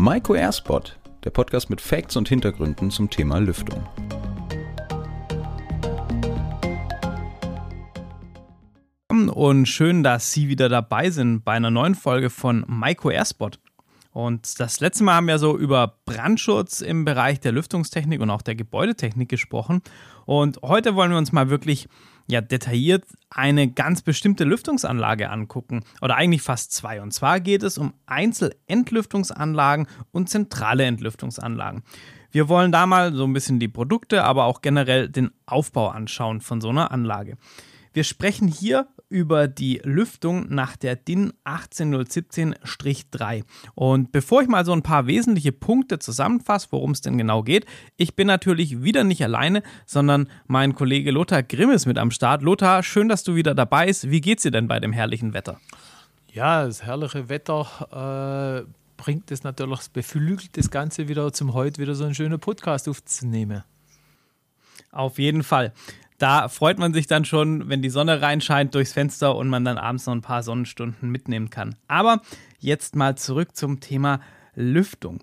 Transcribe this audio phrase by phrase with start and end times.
[0.00, 3.84] Maiko Airspot, der Podcast mit Facts und Hintergründen zum Thema Lüftung.
[9.08, 13.58] Und schön, dass Sie wieder dabei sind bei einer neuen Folge von Maiko Airspot.
[14.18, 18.42] Und das letzte Mal haben wir so über Brandschutz im Bereich der Lüftungstechnik und auch
[18.42, 19.80] der Gebäudetechnik gesprochen.
[20.26, 21.86] Und heute wollen wir uns mal wirklich
[22.26, 25.84] ja, detailliert eine ganz bestimmte Lüftungsanlage angucken.
[26.02, 27.00] Oder eigentlich fast zwei.
[27.00, 31.84] Und zwar geht es um Einzelentlüftungsanlagen und zentrale Entlüftungsanlagen.
[32.32, 36.40] Wir wollen da mal so ein bisschen die Produkte, aber auch generell den Aufbau anschauen
[36.40, 37.36] von so einer Anlage.
[37.92, 43.44] Wir sprechen hier über die Lüftung nach der DIN 18017-3.
[43.74, 47.66] Und bevor ich mal so ein paar wesentliche Punkte zusammenfasse, worum es denn genau geht,
[47.96, 52.42] ich bin natürlich wieder nicht alleine, sondern mein Kollege Lothar Grimm ist mit am Start.
[52.42, 54.10] Lothar, schön, dass du wieder dabei bist.
[54.10, 55.60] Wie geht's dir denn bei dem herrlichen Wetter?
[56.32, 61.94] Ja, das herrliche Wetter äh, bringt es natürlich, beflügelt das Ganze wieder zum heute wieder
[61.94, 63.64] so einen schönen Podcast aufzunehmen.
[64.92, 65.72] Auf jeden Fall
[66.18, 69.78] da freut man sich dann schon, wenn die Sonne reinscheint durchs Fenster und man dann
[69.78, 71.76] abends noch ein paar Sonnenstunden mitnehmen kann.
[71.86, 72.20] Aber
[72.58, 74.20] jetzt mal zurück zum Thema
[74.54, 75.22] Lüftung.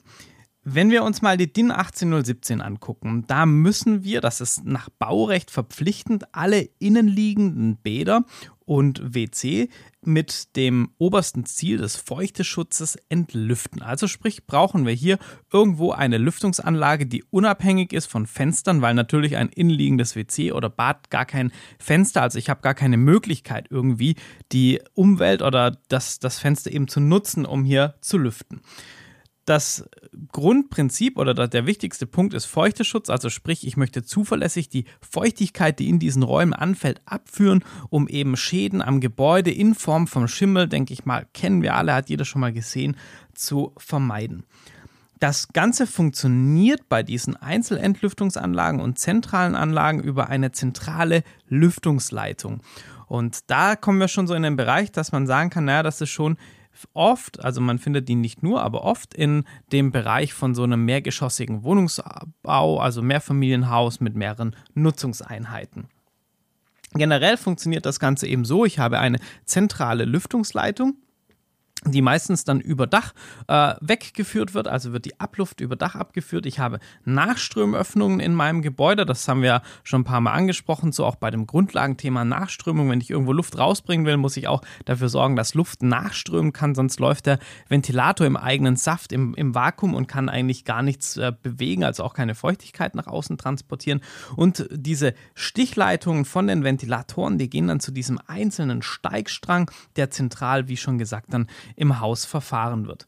[0.67, 5.52] Wenn wir uns mal die DIN 18017 angucken, da müssen wir, das ist nach Baurecht
[5.52, 8.25] verpflichtend, alle innenliegenden Bäder
[8.66, 9.69] und WC
[10.02, 13.83] mit dem obersten Ziel des Feuchteschutzes entlüften.
[13.83, 15.19] Also sprich, brauchen wir hier
[15.53, 21.11] irgendwo eine Lüftungsanlage, die unabhängig ist von Fenstern, weil natürlich ein innenliegendes WC oder Bad
[21.11, 24.16] gar kein Fenster, also ich habe gar keine Möglichkeit irgendwie
[24.52, 28.61] die Umwelt oder das, das Fenster eben zu nutzen, um hier zu lüften
[29.45, 29.88] das
[30.31, 35.89] Grundprinzip oder der wichtigste Punkt ist Feuchteschutz, also sprich, ich möchte zuverlässig die Feuchtigkeit, die
[35.89, 40.93] in diesen Räumen anfällt, abführen, um eben Schäden am Gebäude in Form vom Schimmel, denke
[40.93, 42.97] ich mal, kennen wir alle, hat jeder schon mal gesehen,
[43.33, 44.43] zu vermeiden.
[45.19, 52.61] Das Ganze funktioniert bei diesen Einzelentlüftungsanlagen und zentralen Anlagen über eine zentrale Lüftungsleitung.
[53.08, 56.02] Und da kommen wir schon so in den Bereich, dass man sagen kann, naja, das
[56.02, 56.37] ist schon
[56.93, 60.86] oft, also man findet die nicht nur, aber oft in dem Bereich von so einem
[60.86, 65.87] mehrgeschossigen Wohnungsbau, also Mehrfamilienhaus mit mehreren Nutzungseinheiten.
[66.93, 70.95] Generell funktioniert das Ganze eben so, ich habe eine zentrale Lüftungsleitung
[71.87, 73.13] die meistens dann über Dach
[73.47, 76.45] äh, weggeführt wird, also wird die Abluft über Dach abgeführt.
[76.45, 81.05] Ich habe Nachströmöffnungen in meinem Gebäude, das haben wir schon ein paar Mal angesprochen, so
[81.05, 82.89] auch bei dem Grundlagenthema Nachströmung.
[82.89, 86.75] Wenn ich irgendwo Luft rausbringen will, muss ich auch dafür sorgen, dass Luft nachströmen kann,
[86.75, 91.17] sonst läuft der Ventilator im eigenen Saft, im, im Vakuum und kann eigentlich gar nichts
[91.17, 94.02] äh, bewegen, also auch keine Feuchtigkeit nach außen transportieren.
[94.35, 100.67] Und diese Stichleitungen von den Ventilatoren, die gehen dann zu diesem einzelnen Steigstrang, der zentral,
[100.67, 103.08] wie schon gesagt, dann im Haus verfahren wird.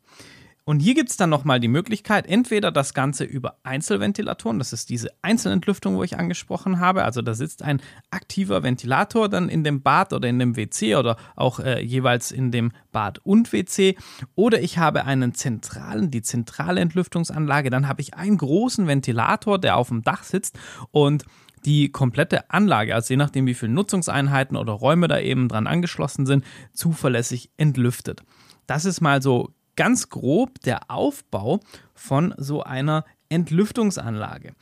[0.67, 4.89] Und hier gibt es dann nochmal die Möglichkeit, entweder das Ganze über Einzelventilatoren, das ist
[4.89, 9.81] diese Einzelentlüftung, wo ich angesprochen habe, also da sitzt ein aktiver Ventilator dann in dem
[9.81, 13.95] Bad oder in dem WC oder auch äh, jeweils in dem Bad und WC,
[14.35, 19.77] oder ich habe einen zentralen, die zentrale Entlüftungsanlage, dann habe ich einen großen Ventilator, der
[19.77, 20.59] auf dem Dach sitzt
[20.91, 21.23] und
[21.63, 26.25] die komplette Anlage, also je nachdem, wie viele Nutzungseinheiten oder Räume da eben dran angeschlossen
[26.25, 28.22] sind, zuverlässig entlüftet.
[28.67, 31.61] Das ist mal so ganz grob der Aufbau
[31.94, 34.53] von so einer Entlüftungsanlage.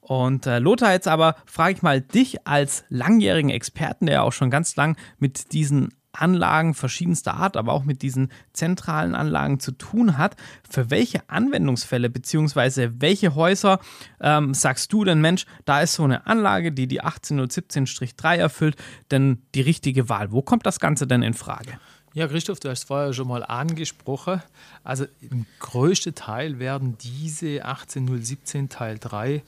[0.00, 4.32] Und äh, Lothar, jetzt aber frage ich mal dich als langjährigen Experten, der ja auch
[4.32, 9.72] schon ganz lang mit diesen Anlagen verschiedenster Art, aber auch mit diesen zentralen Anlagen zu
[9.72, 10.36] tun hat.
[10.68, 12.90] Für welche Anwendungsfälle bzw.
[12.98, 13.80] welche Häuser
[14.20, 18.76] ähm, sagst du denn, Mensch, da ist so eine Anlage, die die 18017-3 erfüllt,
[19.10, 20.32] denn die richtige Wahl?
[20.32, 21.78] Wo kommt das Ganze denn in Frage?
[22.14, 24.40] Ja, Christoph, du hast vorher schon mal angesprochen.
[24.84, 29.42] Also im größten Teil werden diese 18017 Teil 3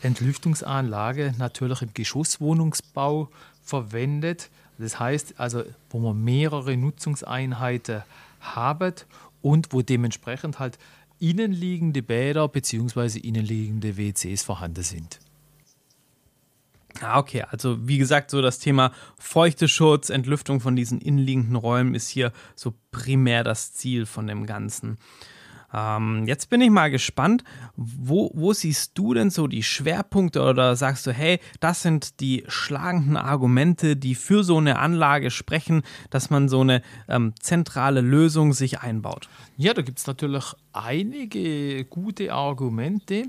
[0.00, 3.28] Entlüftungsanlage natürlich im Geschosswohnungsbau
[3.64, 4.48] verwendet.
[4.78, 8.04] Das heißt also, wo man mehrere Nutzungseinheiten
[8.40, 8.94] haben
[9.42, 10.78] und wo dementsprechend halt
[11.18, 13.18] innenliegende Bäder bzw.
[13.18, 15.18] innenliegende WCs vorhanden sind.
[17.00, 22.08] Ah, okay, also wie gesagt, so das Thema Feuchteschutz, Entlüftung von diesen innenliegenden Räumen ist
[22.08, 24.98] hier so primär das Ziel von dem Ganzen.
[25.74, 27.42] Ähm, jetzt bin ich mal gespannt,
[27.74, 32.44] wo, wo siehst du denn so die Schwerpunkte oder sagst du, hey, das sind die
[32.46, 38.52] schlagenden Argumente, die für so eine Anlage sprechen, dass man so eine ähm, zentrale Lösung
[38.52, 39.28] sich einbaut?
[39.56, 43.24] Ja, da gibt es natürlich einige gute Argumente.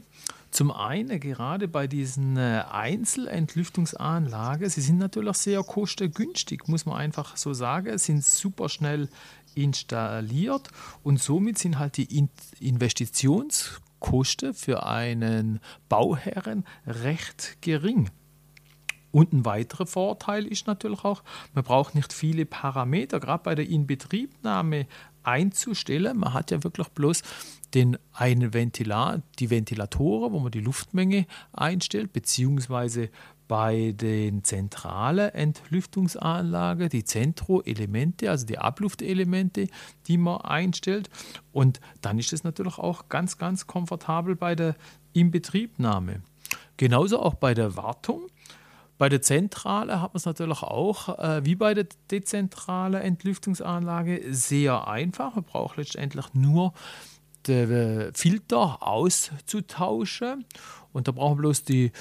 [0.55, 7.35] Zum einen gerade bei diesen äh, Einzelentlüftungsanlagen, sie sind natürlich sehr kostengünstig, muss man einfach
[7.35, 9.09] so sagen, sind super schnell
[9.53, 10.69] installiert
[11.03, 12.29] und somit sind halt die
[12.61, 15.59] Investitionskosten für einen
[15.89, 18.09] Bauherren recht gering.
[19.11, 21.21] Und ein weiterer Vorteil ist natürlich auch,
[21.53, 24.87] man braucht nicht viele Parameter, gerade bei der Inbetriebnahme
[25.23, 26.17] einzustellen.
[26.17, 27.23] Man hat ja wirklich bloß
[27.75, 33.09] den einen Ventilat, die Ventilatoren, wo man die Luftmenge einstellt, beziehungsweise
[33.47, 39.67] bei den zentralen Entlüftungsanlagen die Zentroelemente, also die Abluftelemente,
[40.07, 41.09] die man einstellt.
[41.51, 44.75] Und dann ist es natürlich auch ganz, ganz komfortabel bei der
[45.13, 46.21] Inbetriebnahme.
[46.77, 48.27] Genauso auch bei der Wartung.
[48.97, 54.87] Bei der Zentrale hat man es natürlich auch, äh, wie bei der dezentralen Entlüftungsanlage, sehr
[54.87, 55.35] einfach.
[55.35, 56.73] Man braucht letztendlich nur
[57.47, 60.45] den Filter auszutauschen.
[60.93, 61.91] Und da brauchen wir bloß die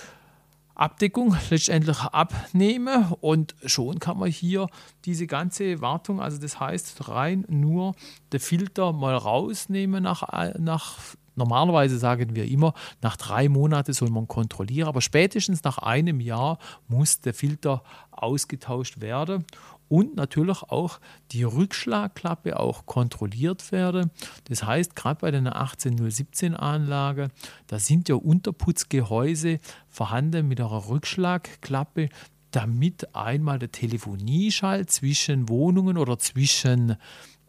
[0.75, 3.13] Abdeckung letztendlich abnehmen.
[3.21, 4.69] Und schon kann man hier
[5.05, 7.95] diese ganze Wartung, also das heißt rein nur
[8.33, 10.99] den Filter mal rausnehmen nach, nach
[11.37, 16.59] Normalerweise sagen wir immer, nach drei Monaten soll man kontrollieren, aber spätestens nach einem Jahr
[16.87, 17.83] muss der Filter
[18.13, 19.45] ausgetauscht werden
[19.89, 21.01] und natürlich auch
[21.33, 24.11] die Rückschlagklappe auch kontrolliert werden.
[24.45, 27.29] Das heißt, gerade bei der 18017 Anlage,
[27.67, 32.09] da sind ja Unterputzgehäuse vorhanden mit einer Rückschlagklappe,
[32.51, 36.97] damit einmal der Telefonieschall zwischen Wohnungen oder zwischen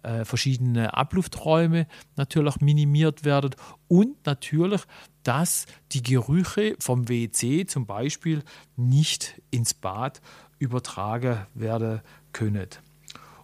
[0.06, 3.56] äh, verschiedene Ablufträume natürlich minimiert werden
[3.88, 4.82] und natürlich,
[5.24, 8.44] dass die Gerüche vom WC zum Beispiel
[8.76, 10.22] nicht ins Bad
[10.60, 12.02] übertragen werden
[12.34, 12.68] können.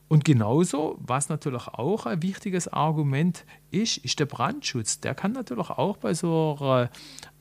[0.08, 5.00] Und genauso, was natürlich auch ein wichtiges Argument ist, ist der Brandschutz.
[5.00, 6.90] Der kann natürlich auch bei so einer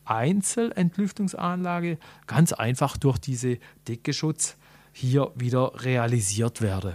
[0.04, 3.58] Einzelentlüftungsanlage ganz einfach durch diese
[3.88, 4.56] Deckenschutz
[4.92, 6.94] hier wieder realisiert werden.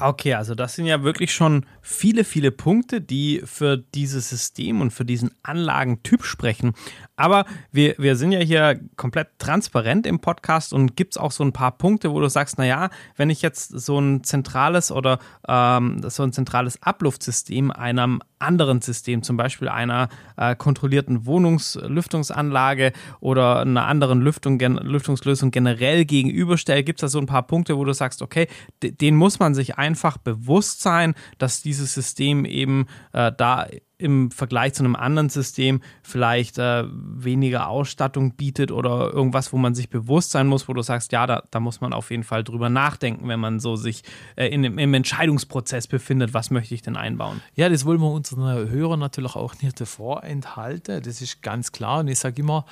[0.00, 4.92] Okay, also das sind ja wirklich schon viele, viele Punkte, die für dieses System und
[4.92, 6.74] für diesen Anlagentyp sprechen.
[7.16, 11.44] Aber wir, wir sind ja hier komplett transparent im Podcast und gibt es auch so
[11.44, 16.02] ein paar Punkte, wo du sagst, naja, wenn ich jetzt so ein zentrales oder ähm,
[16.08, 23.86] so ein zentrales Abluftsystem einem anderen System, zum Beispiel einer äh, kontrollierten Wohnungslüftungsanlage oder einer
[23.86, 27.92] anderen Lüftung, gen Lüftungslösung generell gegenüberstelle, gibt es da so ein paar Punkte, wo du
[27.92, 28.48] sagst, okay,
[28.82, 33.66] den muss man sich einfach bewusst sein, dass dieses System eben äh, da
[33.96, 39.74] im Vergleich zu einem anderen System vielleicht äh, weniger Ausstattung bietet oder irgendwas, wo man
[39.74, 42.42] sich bewusst sein muss, wo du sagst, ja, da, da muss man auf jeden Fall
[42.42, 44.02] drüber nachdenken, wenn man so sich
[44.34, 47.40] äh, in, im Entscheidungsprozess befindet, was möchte ich denn einbauen?
[47.54, 52.08] Ja, das wollen wir unseren Hörern natürlich auch nicht vorenthalten, das ist ganz klar und
[52.08, 52.66] ich sage immer,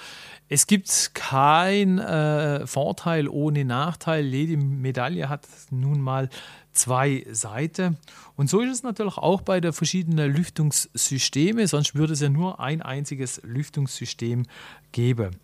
[0.49, 6.29] es gibt keinen äh, Vorteil ohne Nachteil, jede Medaille hat nun mal
[6.73, 7.99] zwei Seiten.
[8.37, 12.61] Und so ist es natürlich auch bei den verschiedenen Lüftungssystemen, sonst würde es ja nur
[12.61, 14.45] ein einziges Lüftungssystem
[14.93, 15.37] geben.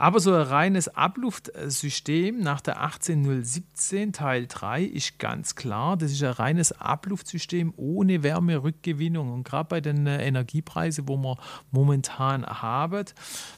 [0.00, 6.22] Aber so ein reines Abluftsystem nach der 18017 Teil 3 ist ganz klar, das ist
[6.22, 9.32] ein reines Abluftsystem ohne Wärmerückgewinnung.
[9.32, 11.36] Und gerade bei den Energiepreisen, wo wir
[11.72, 13.06] momentan haben,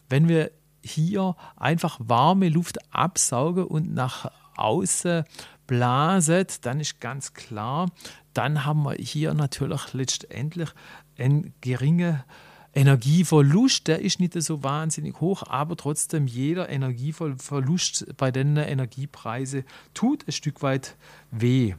[0.09, 0.51] wenn wir
[0.83, 5.25] hier einfach warme Luft absaugen und nach außen
[5.71, 7.93] blaset, dann ist ganz klar,
[8.35, 10.69] dann haben wir hier natürlich letztendlich
[11.17, 12.25] einen geringen
[12.75, 19.63] Energieverlust, der ist nicht so wahnsinnig hoch, aber trotzdem jeder Energieverlust bei den Energiepreisen
[19.95, 20.97] tut ein Stück weit
[21.31, 21.75] weh.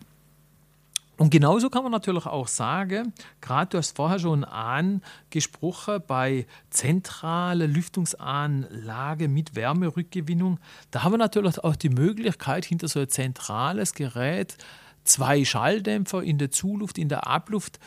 [1.22, 7.68] Und genauso kann man natürlich auch sagen, gerade du hast vorher schon angesprochen, bei zentraler
[7.68, 10.60] Lüftungsanlage mit Wärmerückgewinnung,
[10.90, 14.58] da haben wir natürlich auch die Möglichkeit, hinter so ein zentrales Gerät
[15.04, 17.78] zwei Schalldämpfer in der Zuluft, in der Abluft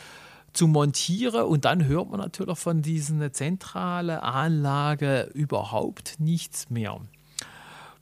[0.52, 7.00] zu montieren und dann hört man natürlich von diesen zentralen Anlage überhaupt nichts mehr.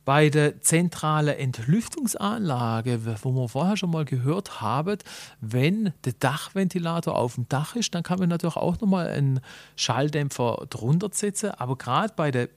[0.05, 4.99] Bei der zentralen Entlüftungsanlage, wo wir vorher schon mal gehört haben,
[5.41, 9.41] wenn der Dachventilator auf dem Dach ist, dann kann man natürlich auch nochmal einen
[9.77, 11.53] Schalldämpfer drunter setzen.
[11.53, 12.49] Aber gerade bei der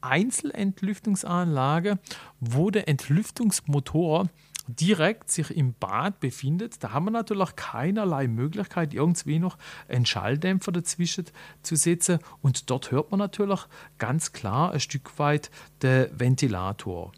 [0.00, 1.98] Einzelentlüftungsanlage,
[2.40, 4.28] wo der Entlüftungsmotor
[4.74, 9.58] direkt sich im Bad befindet, da haben wir natürlich keinerlei Möglichkeit, irgendwie noch
[9.88, 11.26] einen Schalldämpfer dazwischen
[11.62, 12.18] zu setzen.
[12.42, 13.60] Und dort hört man natürlich
[13.98, 15.50] ganz klar ein Stück weit
[15.82, 17.12] den Ventilator.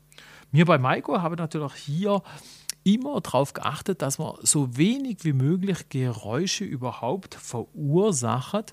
[0.51, 2.23] Wir bei Maiko haben natürlich hier
[2.85, 8.73] immer darauf geachtet, dass man so wenig wie möglich Geräusche überhaupt verursacht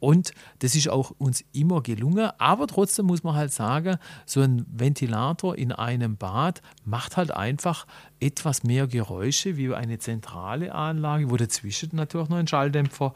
[0.00, 2.30] Und das ist auch uns immer gelungen.
[2.38, 7.86] Aber trotzdem muss man halt sagen, so ein Ventilator in einem Bad macht halt einfach
[8.18, 13.14] etwas mehr Geräusche wie eine zentrale Anlage, wo dazwischen natürlich noch ein Schalldämpfer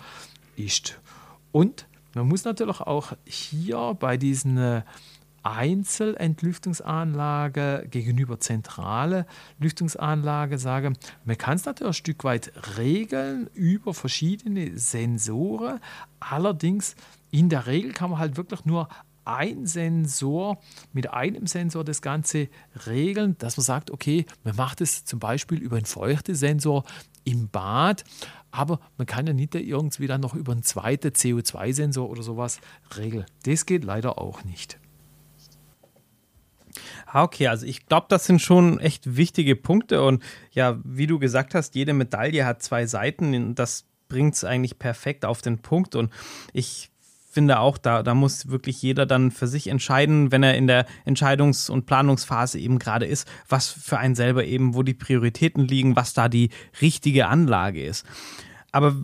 [0.56, 1.00] ist.
[1.52, 4.82] Und man muss natürlich auch hier bei diesen äh,
[5.44, 9.26] Einzelentlüftungsanlage gegenüber zentrale
[9.58, 15.78] Lüftungsanlage sagen, man kann es natürlich ein Stück weit regeln über verschiedene Sensoren.
[16.18, 16.96] Allerdings
[17.30, 18.88] in der Regel kann man halt wirklich nur
[19.26, 20.60] ein Sensor,
[20.92, 22.48] mit einem Sensor das Ganze
[22.86, 26.84] regeln, dass man sagt, okay, man macht es zum Beispiel über einen Feuchtesensor
[27.24, 28.04] im Bad,
[28.50, 32.60] aber man kann ja nicht irgendwie dann noch über einen zweiten CO2-Sensor oder sowas
[32.96, 33.24] regeln.
[33.44, 34.78] Das geht leider auch nicht.
[37.14, 41.20] Ah, okay, also ich glaube, das sind schon echt wichtige Punkte und ja, wie du
[41.20, 43.54] gesagt hast, jede Medaille hat zwei Seiten.
[43.54, 46.12] Das bringt es eigentlich perfekt auf den Punkt und
[46.52, 46.90] ich
[47.30, 50.86] finde auch, da, da muss wirklich jeder dann für sich entscheiden, wenn er in der
[51.06, 55.94] Entscheidungs- und Planungsphase eben gerade ist, was für einen selber eben, wo die Prioritäten liegen,
[55.94, 56.50] was da die
[56.82, 58.04] richtige Anlage ist.
[58.74, 58.94] Aber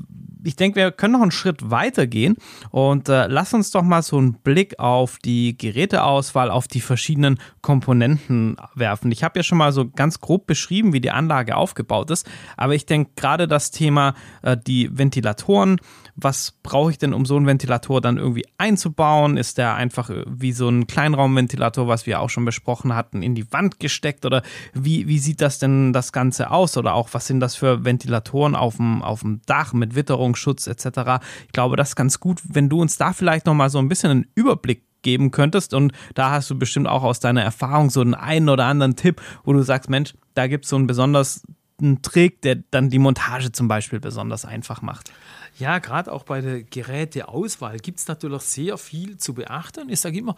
[0.43, 2.37] ich denke, wir können noch einen Schritt weiter gehen
[2.71, 7.39] und äh, lass uns doch mal so einen Blick auf die Geräteauswahl, auf die verschiedenen
[7.61, 9.13] Komponenten werfen.
[9.13, 12.75] Ich habe ja schon mal so ganz grob beschrieben, wie die Anlage aufgebaut ist, aber
[12.75, 15.81] ich denke gerade das Thema äh, die Ventilatoren,
[16.17, 19.37] was brauche ich denn, um so einen Ventilator dann irgendwie einzubauen?
[19.37, 23.35] Ist der einfach äh, wie so ein Kleinraumventilator, was wir auch schon besprochen hatten, in
[23.35, 24.43] die Wand gesteckt oder
[24.75, 26.77] wie, wie sieht das denn das Ganze aus?
[26.77, 31.23] Oder auch, was sind das für Ventilatoren auf dem, auf dem Dach mit Witterungsschutz etc.?
[31.47, 34.11] Ich glaube, das ist ganz gut, wenn du uns da vielleicht nochmal so ein bisschen
[34.11, 35.75] einen Überblick geben könntest.
[35.75, 39.21] Und da hast du bestimmt auch aus deiner Erfahrung so einen einen oder anderen Tipp,
[39.45, 41.43] wo du sagst, Mensch, da gibt es so einen besonders
[41.81, 45.13] einen Trick, der dann die Montage zum Beispiel besonders einfach macht.
[45.59, 49.89] Ja, gerade auch bei der Geräteauswahl gibt es natürlich sehr viel zu beachten.
[49.89, 50.37] Ich sage immer,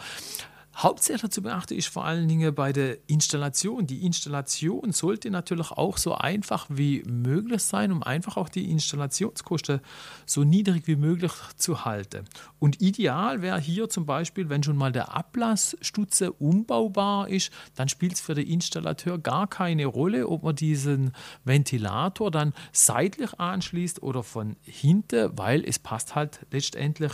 [0.74, 3.86] Hauptsächlich zu beachten ist vor allen Dingen bei der Installation.
[3.86, 9.80] Die Installation sollte natürlich auch so einfach wie möglich sein, um einfach auch die Installationskosten
[10.24, 12.24] so niedrig wie möglich zu halten.
[12.58, 18.14] Und ideal wäre hier zum Beispiel, wenn schon mal der Ablassstutze umbaubar ist, dann spielt
[18.14, 21.12] es für den Installateur gar keine Rolle, ob man diesen
[21.44, 27.12] Ventilator dann seitlich anschließt oder von hinten, weil es passt halt letztendlich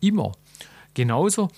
[0.00, 0.32] immer.
[0.94, 1.48] Genauso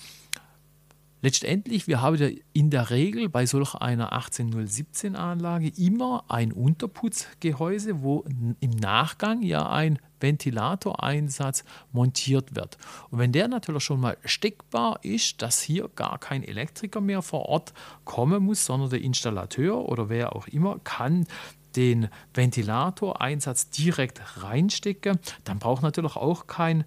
[1.24, 8.02] Letztendlich, wir haben ja in der Regel bei solch einer 18017 Anlage immer ein Unterputzgehäuse,
[8.02, 8.26] wo
[8.60, 12.76] im Nachgang ja ein Ventilatoreinsatz montiert wird.
[13.08, 17.48] Und wenn der natürlich schon mal steckbar ist, dass hier gar kein Elektriker mehr vor
[17.48, 17.72] Ort
[18.04, 21.26] kommen muss, sondern der Installateur oder wer auch immer kann
[21.74, 26.84] den Ventilatoreinsatz direkt reinstecken, dann braucht natürlich auch kein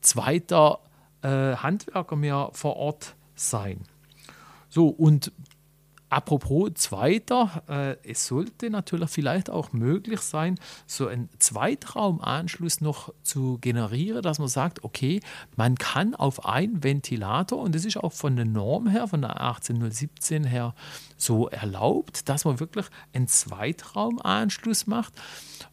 [0.00, 0.78] zweiter
[1.20, 3.80] äh, Handwerker mehr vor Ort sein.
[4.68, 5.32] So, und
[6.14, 13.58] apropos zweiter, äh, es sollte natürlich vielleicht auch möglich sein, so einen Zweitraumanschluss noch zu
[13.60, 15.20] generieren, dass man sagt, okay,
[15.56, 19.40] man kann auf einen Ventilator, und das ist auch von der Norm her, von der
[19.40, 20.74] 18017 her
[21.16, 25.14] so erlaubt, dass man wirklich einen Zweitraumanschluss macht,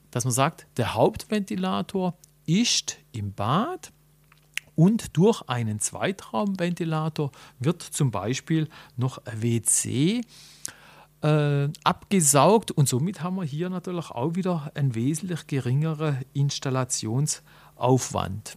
[0.09, 3.91] dass man sagt, der Hauptventilator ist im Bad,
[4.81, 10.21] und durch einen Zweitraumventilator wird zum Beispiel noch WC
[11.21, 18.55] äh, abgesaugt und somit haben wir hier natürlich auch wieder einen wesentlich geringeren Installationsaufwand.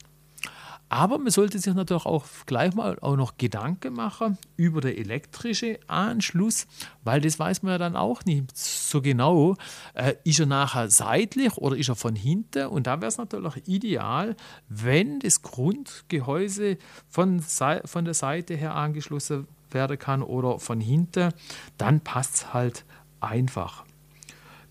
[0.89, 5.77] Aber man sollte sich natürlich auch gleich mal auch noch Gedanken machen über den elektrischen
[5.87, 6.67] Anschluss,
[7.03, 9.57] weil das weiß man ja dann auch nicht so genau.
[9.95, 12.67] Äh, ist er nachher seitlich oder ist er von hinten?
[12.67, 14.37] Und da wäre es natürlich ideal,
[14.69, 21.33] wenn das Grundgehäuse von, von der Seite her angeschlossen werden kann oder von hinten,
[21.79, 22.85] dann passt es halt
[23.21, 23.85] einfach.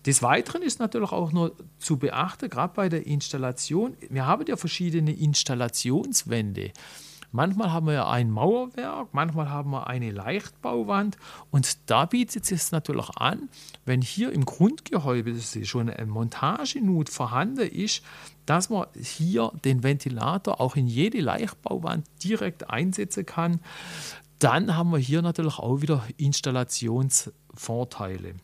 [0.06, 4.56] Des Weiteren ist natürlich auch noch zu beachten, gerade bei der Installation, wir haben ja
[4.56, 6.72] verschiedene Installationswände.
[7.32, 11.16] Manchmal haben wir ja ein Mauerwerk, manchmal haben wir eine Leichtbauwand
[11.50, 13.48] und da bietet es natürlich an,
[13.84, 18.04] wenn hier im Grundgehäuse schon ein Montagenut vorhanden ist,
[18.46, 23.58] dass man hier den Ventilator auch in jede Leichtbauwand direkt einsetzen kann.
[24.38, 28.36] Dann haben wir hier natürlich auch wieder Installationsvorteile.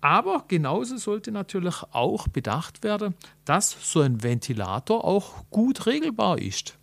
[0.00, 3.14] Aber genauso sollte natürlich auch bedacht werden,
[3.44, 6.78] dass so ein Ventilator auch gut regelbar ist.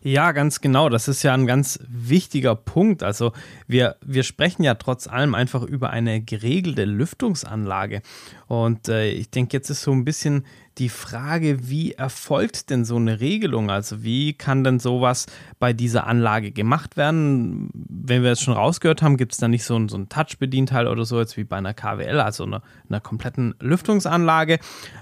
[0.00, 0.88] Ja, ganz genau.
[0.88, 3.02] Das ist ja ein ganz wichtiger Punkt.
[3.02, 3.32] Also
[3.66, 8.02] wir, wir sprechen ja trotz allem einfach über eine geregelte Lüftungsanlage.
[8.46, 10.46] Und äh, ich denke, jetzt ist so ein bisschen
[10.78, 13.70] die Frage, wie erfolgt denn so eine Regelung?
[13.70, 15.26] Also wie kann denn sowas
[15.58, 17.70] bei dieser Anlage gemacht werden?
[17.74, 20.86] Wenn wir es schon rausgehört haben, gibt es da nicht so ein, so ein Touch-Bedienteil
[20.86, 24.54] oder so, jetzt wie bei einer KWL, also einer, einer kompletten Lüftungsanlage.
[24.54, 24.58] Äh,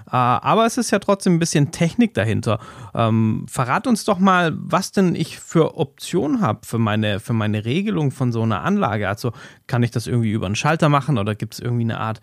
[0.09, 2.59] aber es ist ja trotzdem ein bisschen Technik dahinter.
[2.95, 7.65] Ähm, verrat uns doch mal, was denn ich für Optionen habe für meine, für meine
[7.65, 9.07] Regelung von so einer Anlage.
[9.07, 9.31] Also
[9.67, 12.21] kann ich das irgendwie über einen Schalter machen oder gibt es irgendwie eine Art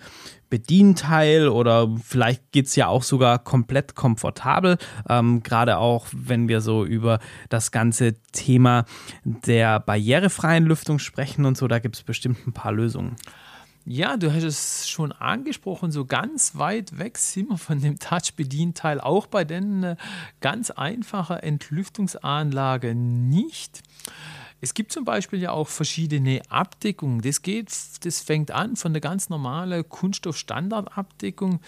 [0.51, 4.79] Bedienteil oder vielleicht geht es ja auch sogar komplett komfortabel.
[5.09, 8.85] Ähm, Gerade auch, wenn wir so über das ganze Thema
[9.25, 13.17] der barrierefreien Lüftung sprechen und so, da gibt es bestimmt ein paar Lösungen.
[13.87, 18.99] Ja, du hast es schon angesprochen, so ganz weit weg sind wir von dem Touch-Bedienteil,
[18.99, 19.97] auch bei den äh,
[20.41, 23.83] ganz einfachen Entlüftungsanlage nicht.
[24.65, 27.21] Es gibt zum Beispiel ja auch verschiedene Abdeckungen.
[27.21, 27.71] Das geht,
[28.03, 31.61] das fängt an von der ganz normalen Kunststoff-Standardabdeckung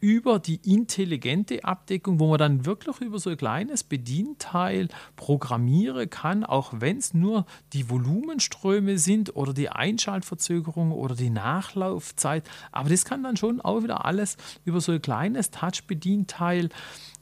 [0.00, 6.42] über die intelligente Abdeckung, wo man dann wirklich über so ein kleines Bedienteil programmieren kann,
[6.42, 12.42] auch wenn es nur die Volumenströme sind oder die Einschaltverzögerung oder die Nachlaufzeit.
[12.72, 16.70] Aber das kann dann schon auch wieder alles über so ein kleines Touch-Bedienteil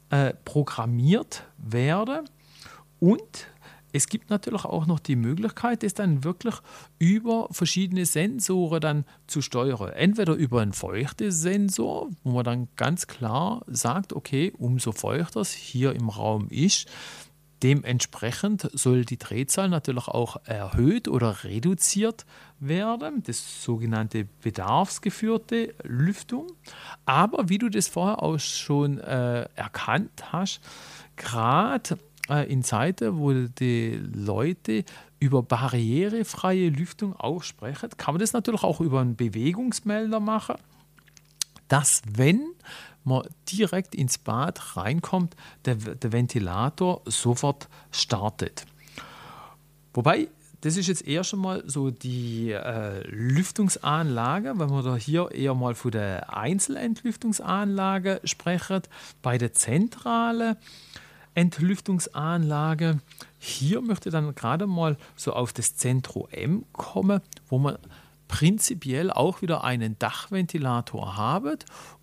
[0.08, 2.24] äh, programmiert werden.
[3.00, 3.48] Und
[3.92, 6.54] es gibt natürlich auch noch die Möglichkeit, das dann wirklich
[6.98, 9.90] über verschiedene Sensoren dann zu steuern.
[9.90, 15.94] Entweder über einen Feuchtesensor, wo man dann ganz klar sagt, okay, umso feuchter es hier
[15.94, 16.88] im Raum ist,
[17.62, 22.24] Dementsprechend soll die Drehzahl natürlich auch erhöht oder reduziert
[22.58, 26.46] werden, das sogenannte bedarfsgeführte Lüftung.
[27.04, 30.60] Aber wie du das vorher auch schon äh, erkannt hast,
[31.16, 31.98] gerade
[32.38, 34.84] in Zeiten, wo die Leute
[35.18, 40.56] über barrierefreie Lüftung auch sprechen, kann man das natürlich auch über einen Bewegungsmelder machen,
[41.68, 42.42] dass wenn
[43.04, 48.66] man direkt ins Bad reinkommt, der, der Ventilator sofort startet.
[49.92, 50.28] Wobei
[50.60, 55.54] das ist jetzt eher schon mal so die äh, Lüftungsanlage, wenn wir da hier eher
[55.54, 58.82] mal von der Einzelentlüftungsanlage sprechen.
[59.22, 60.58] Bei der Zentrale
[61.34, 62.98] Entlüftungsanlage.
[63.38, 67.78] Hier möchte ich dann gerade mal so auf das Zentro M kommen, wo man
[68.28, 71.56] prinzipiell auch wieder einen Dachventilator haben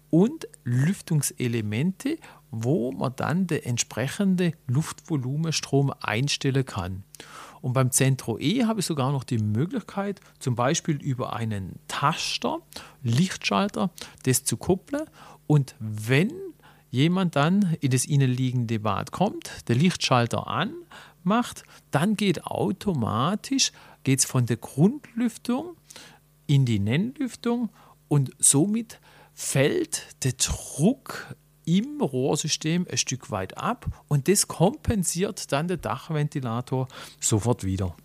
[0.09, 2.17] und Lüftungselemente,
[2.51, 7.03] wo man dann den entsprechenden Luftvolumenstrom einstellen kann.
[7.61, 12.59] Und beim Zentro E habe ich sogar noch die Möglichkeit, zum Beispiel über einen Taster,
[13.03, 13.89] Lichtschalter,
[14.23, 15.05] das zu koppeln.
[15.47, 16.31] Und wenn
[16.89, 23.71] jemand dann in das innenliegende Bad kommt, der Lichtschalter anmacht, dann geht automatisch
[24.03, 25.75] geht's von der Grundlüftung
[26.45, 27.69] in die Nennlüftung
[28.07, 29.01] und somit
[29.33, 36.87] fällt der Druck im Rohrsystem ein Stück weit ab und das kompensiert dann der Dachventilator
[37.19, 37.95] sofort wieder.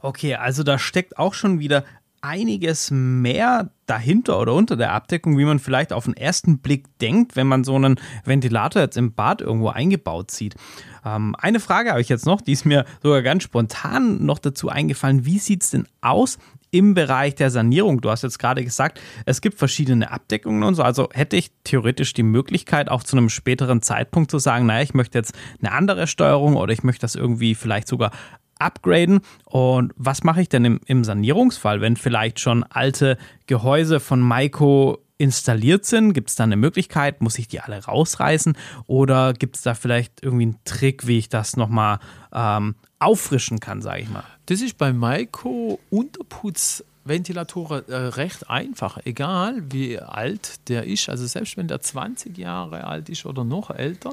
[0.00, 1.84] Okay, also da steckt auch schon wieder
[2.20, 7.36] einiges mehr dahinter oder unter der Abdeckung, wie man vielleicht auf den ersten Blick denkt,
[7.36, 10.56] wenn man so einen Ventilator jetzt im Bad irgendwo eingebaut sieht.
[11.04, 14.68] Ähm, eine Frage habe ich jetzt noch, die ist mir sogar ganz spontan noch dazu
[14.68, 15.24] eingefallen.
[15.24, 16.38] Wie sieht es denn aus
[16.72, 18.00] im Bereich der Sanierung?
[18.00, 20.82] Du hast jetzt gerade gesagt, es gibt verschiedene Abdeckungen und so.
[20.82, 24.94] Also hätte ich theoretisch die Möglichkeit, auch zu einem späteren Zeitpunkt zu sagen, naja, ich
[24.94, 28.10] möchte jetzt eine andere Steuerung oder ich möchte das irgendwie vielleicht sogar
[28.58, 29.20] upgraden.
[29.44, 34.98] Und was mache ich denn im, im Sanierungsfall, wenn vielleicht schon alte Gehäuse von Maiko
[35.18, 36.12] installiert sind?
[36.12, 37.22] Gibt es da eine Möglichkeit?
[37.22, 38.56] Muss ich die alle rausreißen?
[38.86, 41.98] Oder gibt es da vielleicht irgendwie einen Trick, wie ich das nochmal
[42.32, 44.24] ähm, auffrischen kann, sage ich mal?
[44.46, 51.24] Das ist bei Maiko Unterputz Ventilatoren äh, recht einfach, egal wie alt der ist, also
[51.26, 54.10] selbst wenn der 20 Jahre alt ist oder noch älter,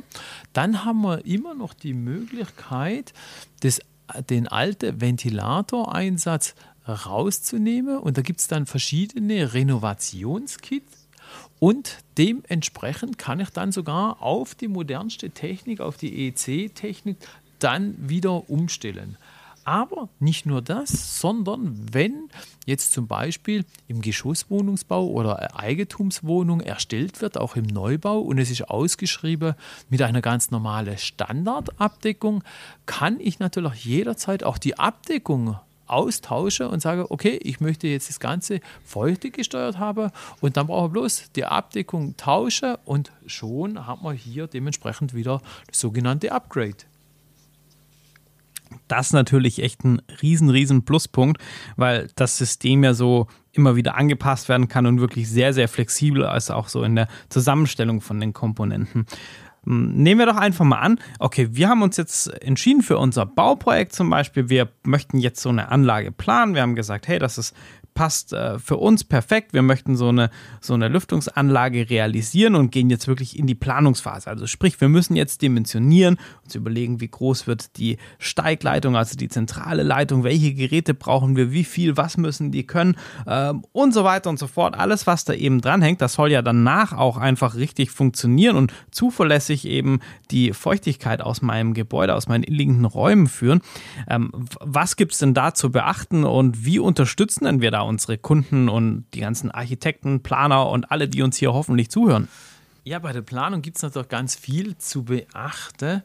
[0.53, 3.13] dann haben wir immer noch die Möglichkeit,
[3.61, 3.79] das
[4.29, 6.55] den alten Ventilatoreinsatz
[6.87, 11.07] rauszunehmen und da gibt es dann verschiedene Renovationskits
[11.59, 17.17] und dementsprechend kann ich dann sogar auf die modernste Technik, auf die EC-Technik
[17.59, 19.17] dann wieder umstellen.
[19.65, 22.29] Aber nicht nur das, sondern wenn
[22.65, 28.69] jetzt zum Beispiel im Geschosswohnungsbau oder Eigentumswohnung erstellt wird, auch im Neubau und es ist
[28.69, 29.55] ausgeschrieben
[29.89, 32.43] mit einer ganz normalen Standardabdeckung,
[32.85, 38.19] kann ich natürlich jederzeit auch die Abdeckung austauschen und sage, okay, ich möchte jetzt das
[38.19, 44.03] Ganze feuchtig gesteuert haben und dann brauche ich bloß die Abdeckung tauschen und schon haben
[44.03, 46.77] wir hier dementsprechend wieder das sogenannte Upgrade.
[48.87, 51.41] Das ist natürlich echt ein riesen, riesen Pluspunkt,
[51.75, 56.23] weil das System ja so immer wieder angepasst werden kann und wirklich sehr, sehr flexibel
[56.35, 59.05] ist, auch so in der Zusammenstellung von den Komponenten.
[59.65, 63.25] Hm, nehmen wir doch einfach mal an, okay, wir haben uns jetzt entschieden für unser
[63.25, 64.49] Bauprojekt zum Beispiel.
[64.49, 66.55] Wir möchten jetzt so eine Anlage planen.
[66.55, 67.55] Wir haben gesagt, hey, das ist
[67.93, 69.53] passt äh, für uns perfekt.
[69.53, 70.29] Wir möchten so eine,
[70.61, 74.29] so eine Lüftungsanlage realisieren und gehen jetzt wirklich in die Planungsphase.
[74.29, 79.29] Also sprich, wir müssen jetzt dimensionieren, uns überlegen, wie groß wird die Steigleitung, also die
[79.29, 82.95] zentrale Leitung, welche Geräte brauchen wir, wie viel, was müssen die können
[83.27, 84.77] ähm, und so weiter und so fort.
[84.77, 89.65] Alles, was da eben dranhängt, das soll ja danach auch einfach richtig funktionieren und zuverlässig
[89.67, 89.99] eben
[90.31, 93.61] die Feuchtigkeit aus meinem Gebäude, aus meinen liegenden Räumen führen.
[94.09, 98.17] Ähm, was gibt es denn da zu beachten und wie unterstützen denn wir da unsere
[98.17, 102.27] Kunden und die ganzen Architekten, Planer und alle, die uns hier hoffentlich zuhören?
[102.83, 106.03] Ja, bei der Planung gibt es natürlich ganz viel zu beachten.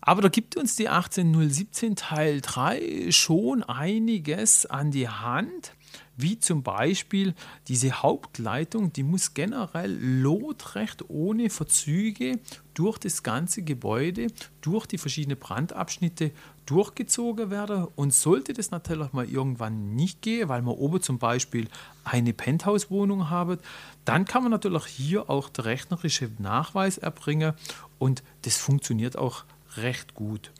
[0.00, 5.72] Aber da gibt uns die 18017 Teil 3 schon einiges an die Hand
[6.18, 7.34] wie zum Beispiel
[7.68, 12.40] diese Hauptleitung, die muss generell lotrecht ohne Verzüge
[12.74, 14.26] durch das ganze Gebäude,
[14.60, 16.32] durch die verschiedenen Brandabschnitte
[16.66, 17.86] durchgezogen werden.
[17.94, 21.68] Und sollte das natürlich mal irgendwann nicht gehen, weil man oben zum Beispiel
[22.04, 23.58] eine Penthouse-Wohnung haben,
[24.04, 27.54] dann kann man natürlich hier auch der rechnerische Nachweis erbringen
[27.98, 29.44] und das funktioniert auch
[29.76, 30.50] recht gut.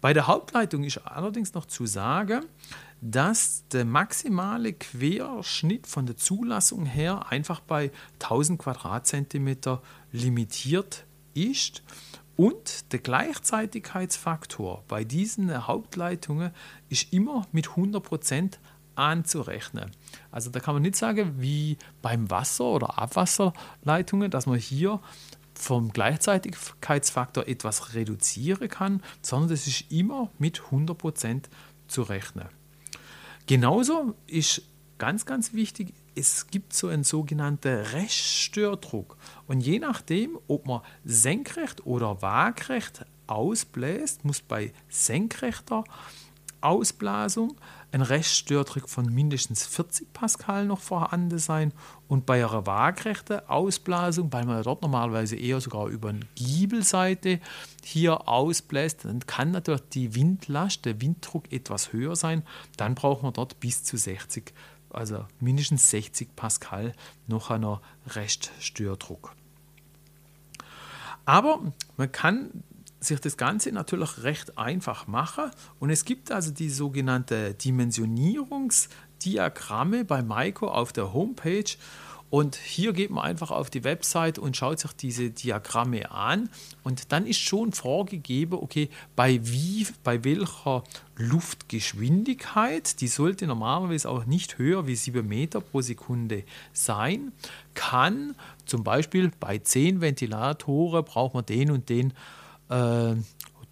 [0.00, 2.44] Bei der Hauptleitung ist allerdings noch zu sagen,
[3.00, 9.82] dass der maximale Querschnitt von der Zulassung her einfach bei 1000 Quadratzentimeter
[10.12, 11.82] limitiert ist
[12.36, 16.52] und der Gleichzeitigkeitsfaktor bei diesen Hauptleitungen
[16.88, 18.58] ist immer mit 100%
[18.94, 19.90] anzurechnen.
[20.30, 25.00] Also da kann man nicht sagen, wie beim Wasser- oder Abwasserleitungen, dass man hier
[25.54, 31.44] vom Gleichzeitigkeitsfaktor etwas reduzieren kann, sondern das ist immer mit 100%
[31.88, 32.48] zu rechnen.
[33.50, 34.62] Genauso ist
[34.96, 39.16] ganz, ganz wichtig, es gibt so einen sogenannten Reststördruck.
[39.48, 45.82] Und je nachdem, ob man senkrecht oder waagrecht ausbläst, muss bei senkrechter
[46.60, 47.56] Ausblasung
[47.92, 51.72] ein Reststördruck von mindestens 40 Pascal noch vorhanden sein
[52.08, 57.40] und bei einer waagrechten Ausblasung, weil man dort normalerweise eher sogar über eine Giebelseite
[57.82, 62.44] hier ausbläst, dann kann natürlich die Windlast, der Winddruck etwas höher sein.
[62.76, 64.52] Dann braucht man dort bis zu 60,
[64.90, 66.92] also mindestens 60 Pascal
[67.26, 69.34] noch einer Reststördruck.
[71.24, 71.60] Aber
[71.96, 72.64] man kann
[73.00, 75.50] sich das Ganze natürlich recht einfach machen.
[75.78, 81.76] Und es gibt also die sogenannte Dimensionierungsdiagramme bei Maiko auf der Homepage.
[82.30, 86.48] Und hier geht man einfach auf die Website und schaut sich diese Diagramme an.
[86.84, 90.84] Und dann ist schon vorgegeben, okay, bei, wie, bei welcher
[91.16, 97.32] Luftgeschwindigkeit, die sollte normalerweise auch nicht höher wie 7 Meter pro Sekunde sein,
[97.74, 102.12] kann zum Beispiel bei 10 Ventilatoren braucht man den und den
[102.70, 103.14] äh,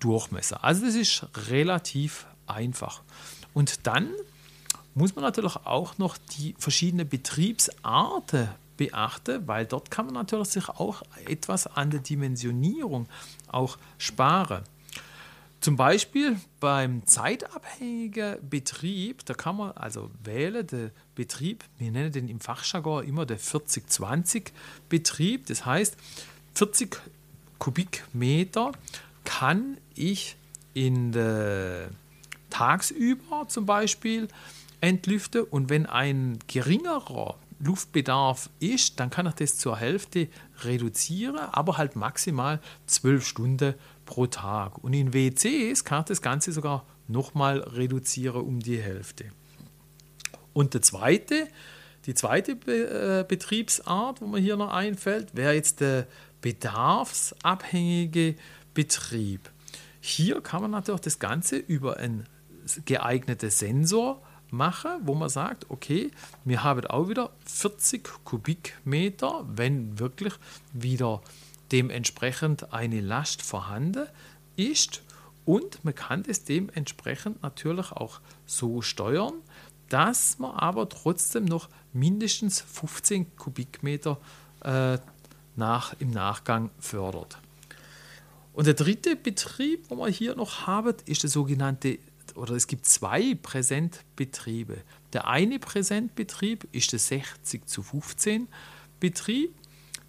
[0.01, 0.63] Durchmesser.
[0.63, 3.03] Also das ist relativ einfach.
[3.55, 4.11] Und dann
[4.95, 10.69] muss man natürlich auch noch die verschiedenen Betriebsarten beachten, weil dort kann man natürlich sich
[10.69, 13.09] auch etwas an der Dimensionierung
[13.49, 14.63] auch sparen.
[15.61, 22.29] Zum Beispiel beim zeitabhängigen Betrieb, da kann man also wählen, der Betrieb, wir nennen den
[22.29, 24.53] im Fachjargon immer der 40-20
[24.89, 25.97] Betrieb, das heißt
[26.55, 27.01] 40
[27.59, 28.73] Kubikmeter
[29.25, 30.37] kann ich
[30.75, 31.91] in der
[32.51, 34.29] tagsüber zum Beispiel
[34.81, 40.29] entlüften und wenn ein geringerer Luftbedarf ist, dann kann ich das zur Hälfte
[40.63, 43.75] reduzieren, aber halt maximal 12 Stunden
[44.07, 44.79] pro Tag.
[44.79, 49.27] Und in WCs kann ich das Ganze sogar nochmal reduzieren um die Hälfte.
[50.53, 51.49] Und der zweite,
[52.07, 56.07] die zweite äh, Betriebsart, wo mir hier noch einfällt, wäre jetzt der
[56.41, 58.37] bedarfsabhängige
[58.75, 59.51] Betrieb.
[60.01, 62.27] Hier kann man natürlich das Ganze über einen
[62.85, 66.11] geeigneten Sensor machen, wo man sagt, okay,
[66.45, 70.35] wir haben auch wieder 40 Kubikmeter, wenn wirklich
[70.73, 71.21] wieder
[71.73, 74.07] dementsprechend eine Last vorhanden
[74.57, 75.03] ist.
[75.45, 79.35] Und man kann es dementsprechend natürlich auch so steuern,
[79.89, 84.19] dass man aber trotzdem noch mindestens 15 Kubikmeter
[84.63, 84.99] äh,
[85.59, 87.39] nach, im Nachgang fördert.
[88.53, 91.99] Und der dritte Betrieb, wo wir hier noch haben, ist der sogenannte,
[92.35, 94.79] oder es gibt zwei Präsentbetriebe.
[95.13, 98.49] Der eine Präsentbetrieb ist der 60 zu 15
[98.99, 99.55] Betrieb.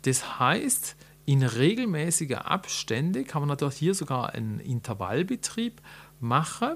[0.03, 5.79] Das heißt, in regelmäßiger Abstände kann man natürlich hier sogar einen Intervallbetrieb
[6.19, 6.73] machen.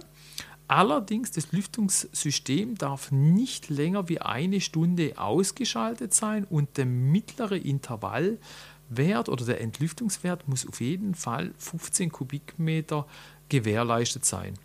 [0.74, 9.30] Allerdings, das Lüftungssystem darf nicht länger wie eine Stunde ausgeschaltet sein und der mittlere Intervallwert
[9.30, 13.06] oder der Entlüftungswert muss auf jeden Fall 15 Kubikmeter
[13.50, 14.56] gewährleistet sein.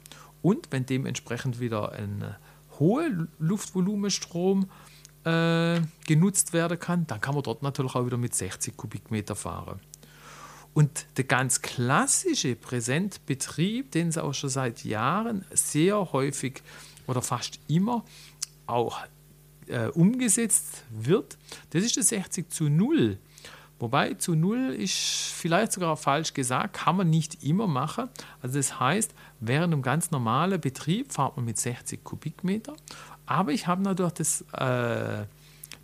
[0.40, 2.34] Und wenn dementsprechend wieder ein
[2.78, 4.70] hoher Luftvolumenstrom
[5.24, 9.78] äh, genutzt werden kann, dann kann man dort natürlich auch wieder mit 60 Kubikmeter fahren.
[10.78, 16.62] Und der ganz klassische Präsentbetrieb, den es auch schon seit Jahren sehr häufig
[17.08, 18.04] oder fast immer
[18.68, 19.00] auch
[19.66, 21.36] äh, umgesetzt wird,
[21.70, 23.18] das ist das 60 zu 0.
[23.80, 28.08] Wobei zu 0 ist vielleicht sogar falsch gesagt, kann man nicht immer machen.
[28.40, 32.76] Also das heißt, während einem ganz normalen Betrieb fahrt man mit 60 Kubikmeter,
[33.26, 35.26] aber ich habe natürlich das, äh,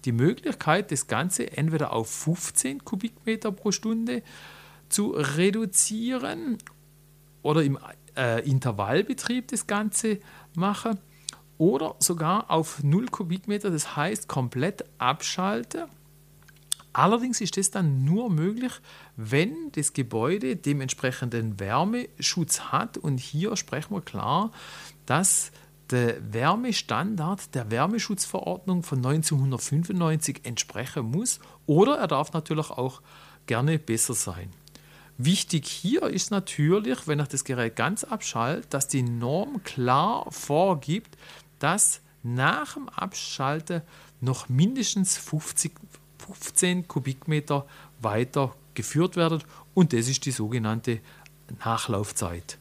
[0.05, 4.23] die Möglichkeit, das Ganze entweder auf 15 Kubikmeter pro Stunde
[4.89, 6.59] zu reduzieren
[7.43, 7.79] oder im
[8.17, 10.19] äh, Intervallbetrieb das Ganze
[10.55, 10.99] mache
[11.59, 15.89] oder sogar auf 0 Kubikmeter, das heißt komplett abschalte.
[16.93, 18.73] Allerdings ist das dann nur möglich,
[19.17, 22.97] wenn das Gebäude dementsprechenden Wärmeschutz hat.
[22.97, 24.53] Und hier sprechen wir klar,
[25.05, 25.51] dass
[25.91, 31.41] der Wärmestandard der Wärmeschutzverordnung von 1995 entsprechen muss.
[31.67, 33.03] Oder er darf natürlich auch
[33.47, 34.51] gerne besser sein.
[35.17, 41.17] Wichtig hier ist natürlich, wenn ich das Gerät ganz abschalte, dass die Norm klar vorgibt,
[41.61, 43.83] dass nach dem Abschalten
[44.21, 45.73] noch mindestens 50,
[46.19, 47.67] 15 Kubikmeter
[48.01, 51.01] weiter geführt werden und das ist die sogenannte
[51.65, 52.59] Nachlaufzeit.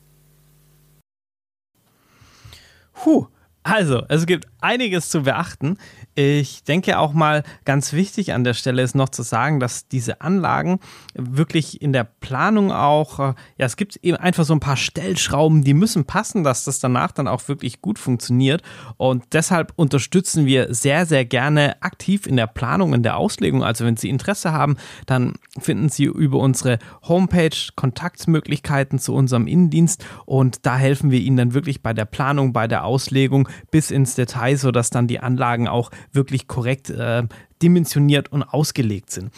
[2.94, 3.28] Puh,
[3.64, 5.78] also, es gibt einiges zu beachten.
[6.16, 10.22] Ich denke auch mal ganz wichtig an der Stelle ist noch zu sagen, dass diese
[10.22, 10.80] Anlagen
[11.16, 15.64] wirklich in der Planung auch, äh, ja, es gibt eben einfach so ein paar Stellschrauben,
[15.64, 18.62] die müssen passen, dass das danach dann auch wirklich gut funktioniert.
[18.98, 23.64] Und deshalb unterstützen wir sehr, sehr gerne aktiv in der Planung, in der Auslegung.
[23.64, 30.06] Also wenn Sie Interesse haben, dann finden Sie über unsere Homepage Kontaktmöglichkeiten zu unserem Innendienst
[30.26, 34.16] und da helfen wir Ihnen dann wirklich bei der Planung, bei der Auslegung bis ins
[34.16, 37.24] Detail, sodass dann die Anlagen auch wirklich korrekt äh,
[37.62, 39.32] dimensioniert und ausgelegt sind.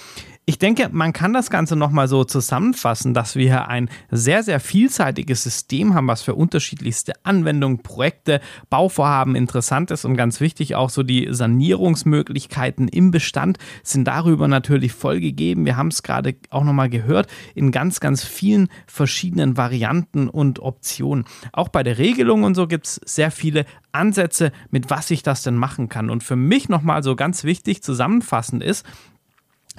[0.48, 4.60] Ich denke, man kann das Ganze nochmal so zusammenfassen, dass wir hier ein sehr, sehr
[4.60, 10.92] vielseitiges System haben, was für unterschiedlichste Anwendungen, Projekte, Bauvorhaben interessant ist und ganz wichtig auch
[10.92, 15.66] so die Sanierungsmöglichkeiten im Bestand sind darüber natürlich voll gegeben.
[15.66, 21.26] Wir haben es gerade auch nochmal gehört in ganz, ganz vielen verschiedenen Varianten und Optionen.
[21.54, 25.42] Auch bei der Regelung und so gibt es sehr viele Ansätze, mit was ich das
[25.42, 26.12] denn machen kann.
[26.12, 28.86] Und für mich nochmal so ganz wichtig zusammenfassend ist,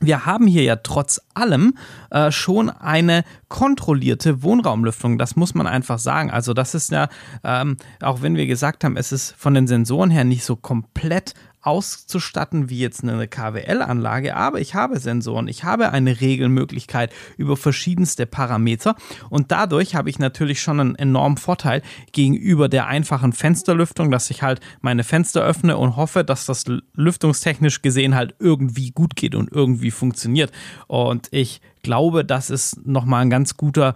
[0.00, 1.74] wir haben hier ja trotz allem
[2.11, 5.18] äh, schon eine kontrollierte Wohnraumlüftung.
[5.18, 6.30] Das muss man einfach sagen.
[6.30, 7.09] Also das ist ja,
[7.44, 11.35] ähm, auch wenn wir gesagt haben, es ist von den Sensoren her nicht so komplett
[11.66, 18.24] auszustatten wie jetzt eine KWL-Anlage, aber ich habe Sensoren, ich habe eine Regelmöglichkeit über verschiedenste
[18.26, 18.94] Parameter
[19.31, 24.42] und dadurch habe ich natürlich schon einen enormen Vorteil gegenüber der einfachen Fensterlüftung, dass ich
[24.42, 29.50] halt meine Fenster öffne und hoffe, dass das lüftungstechnisch gesehen halt irgendwie gut geht und
[29.50, 30.52] irgendwie funktioniert.
[30.87, 33.94] Und ich glaube, das ist nochmal ein ganz guter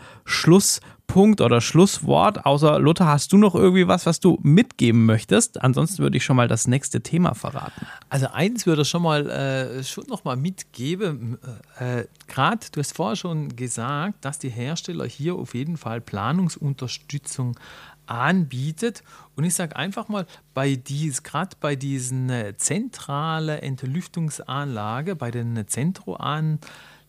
[1.10, 2.46] Schlusspunkt oder Schlusswort.
[2.46, 5.60] Außer Luther, hast du noch irgendwie was, was du mitgeben möchtest?
[5.60, 7.86] Ansonsten würde ich schon mal das nächste Thema verraten.
[8.08, 11.38] Also eins würde ich schon mal äh, schon noch mal mitgeben.
[11.78, 17.58] Äh, Gerade, du hast vorher schon gesagt, dass die Hersteller hier auf jeden Fall Planungsunterstützung
[18.06, 19.02] anbietet.
[19.34, 25.66] Und ich sage einfach mal, bei dies, gerade bei diesen äh, zentralen Entlüftungsanlage, bei den
[25.66, 26.60] Zentroanlagen,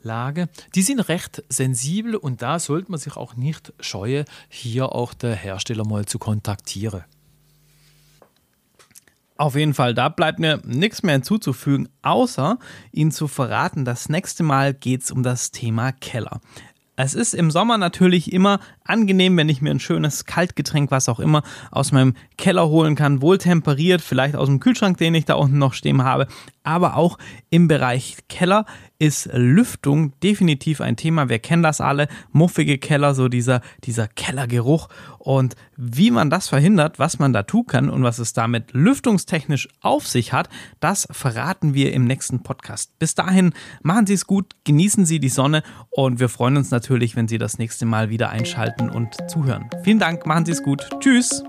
[0.04, 5.14] Lage, die sind recht sensibel und da sollte man sich auch nicht scheuen, hier auch
[5.14, 7.04] der Hersteller mal zu kontaktieren.
[9.38, 12.60] Auf jeden Fall, da bleibt mir nichts mehr hinzuzufügen, außer
[12.92, 16.42] Ihnen zu verraten, das nächste Mal geht es um das Thema Keller.
[16.96, 21.20] Es ist im Sommer natürlich immer angenehm, wenn ich mir ein schönes Kaltgetränk, was auch
[21.20, 25.58] immer, aus meinem Keller holen kann, wohltemperiert, vielleicht aus dem Kühlschrank, den ich da unten
[25.58, 26.28] noch stehen habe.
[26.64, 27.18] Aber auch
[27.50, 28.66] im Bereich Keller
[29.00, 31.28] ist Lüftung definitiv ein Thema.
[31.28, 32.08] Wir kennen das alle.
[32.32, 34.90] Muffige Keller, so dieser, dieser Kellergeruch.
[35.18, 39.70] Und wie man das verhindert, was man da tun kann und was es damit lüftungstechnisch
[39.82, 42.98] auf sich hat, das verraten wir im nächsten Podcast.
[43.00, 47.16] Bis dahin, machen Sie es gut, genießen Sie die Sonne und wir freuen uns natürlich,
[47.16, 49.70] wenn Sie das nächste Mal wieder einschalten und zuhören.
[49.84, 50.90] Vielen Dank, machen Sie es gut.
[51.00, 51.44] Tschüss.